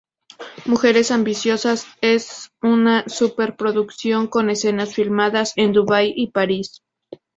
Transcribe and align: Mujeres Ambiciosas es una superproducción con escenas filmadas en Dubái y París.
Mujeres 0.65 1.11
Ambiciosas 1.11 1.85
es 2.01 2.49
una 2.63 3.07
superproducción 3.07 4.25
con 4.25 4.49
escenas 4.49 4.95
filmadas 4.95 5.53
en 5.57 5.73
Dubái 5.73 6.11
y 6.15 6.31
París. 6.31 6.81